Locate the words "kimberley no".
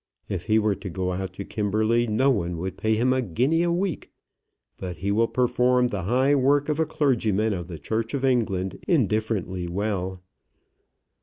1.45-2.31